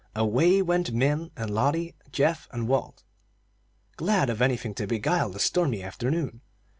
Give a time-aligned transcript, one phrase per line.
[0.15, 3.03] Away went Min and Lotty, Geoff and Walt,
[3.97, 6.41] glad of anything to beguile the stormy afternoon.